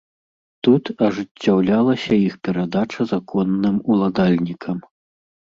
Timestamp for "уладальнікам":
3.95-4.77